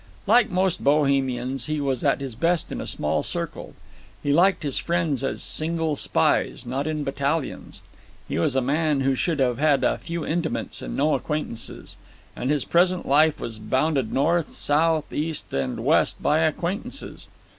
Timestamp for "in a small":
2.71-3.21